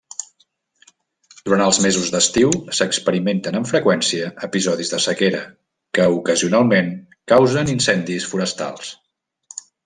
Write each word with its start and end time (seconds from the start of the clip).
Durant 1.49 1.63
els 1.65 1.79
mesos 1.85 2.07
d'estiu 2.15 2.55
s'experimenten 2.77 3.57
amb 3.59 3.69
freqüència 3.73 4.31
episodis 4.47 4.91
de 4.95 5.01
sequera, 5.05 5.43
que 5.99 6.09
ocasionalment 6.17 6.91
causen 7.35 7.71
incendis 7.77 8.27
forestals. 8.33 8.91